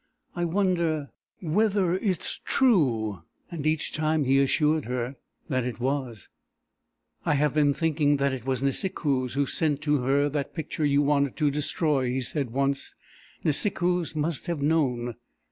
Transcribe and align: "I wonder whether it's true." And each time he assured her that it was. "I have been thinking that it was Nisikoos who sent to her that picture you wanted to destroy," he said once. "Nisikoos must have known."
"I 0.35 0.45
wonder 0.45 1.11
whether 1.41 1.95
it's 1.95 2.39
true." 2.43 3.21
And 3.51 3.67
each 3.67 3.93
time 3.93 4.23
he 4.23 4.39
assured 4.39 4.85
her 4.85 5.15
that 5.47 5.63
it 5.63 5.79
was. 5.79 6.27
"I 7.23 7.35
have 7.35 7.53
been 7.53 7.75
thinking 7.75 8.17
that 8.17 8.33
it 8.33 8.43
was 8.43 8.63
Nisikoos 8.63 9.33
who 9.33 9.45
sent 9.45 9.81
to 9.83 9.99
her 10.01 10.27
that 10.29 10.55
picture 10.55 10.85
you 10.85 11.03
wanted 11.03 11.37
to 11.37 11.51
destroy," 11.51 12.07
he 12.07 12.21
said 12.21 12.49
once. 12.49 12.95
"Nisikoos 13.45 14.15
must 14.15 14.47
have 14.47 14.59
known." 14.59 15.17